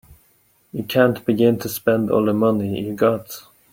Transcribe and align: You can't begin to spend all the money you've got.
You 0.73 0.81
can't 0.83 1.23
begin 1.27 1.59
to 1.59 1.69
spend 1.69 2.09
all 2.09 2.25
the 2.25 2.33
money 2.33 2.81
you've 2.81 2.95
got. 2.95 3.43